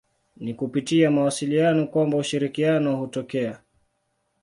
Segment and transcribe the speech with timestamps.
[0.37, 3.59] Ni kupitia mawasiliano kwamba ushirikiano hutokea.